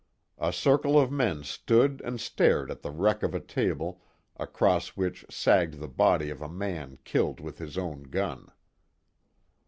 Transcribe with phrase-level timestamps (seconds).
[0.39, 4.01] A circle of men stood and stared at the wreck of a table,
[4.35, 8.47] across which sagged the body of a man killed with his own gun.